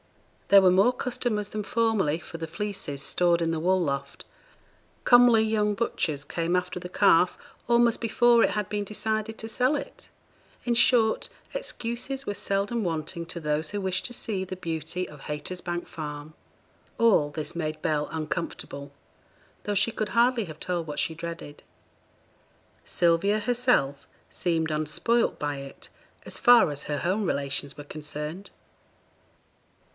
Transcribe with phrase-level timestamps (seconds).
[0.47, 4.25] There were more customers than formerly for the fleeces stored in the wool loft;
[5.05, 7.37] comely young butchers came after the calf
[7.69, 10.09] almost before it had been decided to sell it;
[10.65, 15.21] in short, excuses were seldom wanting to those who wished to see the beauty of
[15.21, 16.33] Haytersbank Farm.
[16.97, 18.91] All this made Bell uncomfortable,
[19.63, 21.63] though she could hardly have told what she dreaded.
[22.83, 25.89] Sylvia herself seemed unspoilt by it
[26.25, 28.49] as far as her home relations were concerned.